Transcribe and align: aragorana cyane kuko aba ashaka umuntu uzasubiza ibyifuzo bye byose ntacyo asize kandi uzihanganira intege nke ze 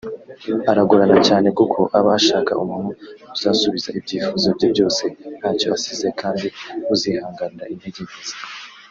aragorana 0.71 1.17
cyane 1.27 1.47
kuko 1.57 1.79
aba 1.97 2.11
ashaka 2.19 2.51
umuntu 2.63 2.91
uzasubiza 3.35 3.89
ibyifuzo 3.99 4.47
bye 4.55 4.67
byose 4.73 5.03
ntacyo 5.39 5.67
asize 5.77 6.07
kandi 6.21 6.47
uzihanganira 6.93 7.71
intege 7.75 8.01
nke 8.07 8.21
ze 8.27 8.35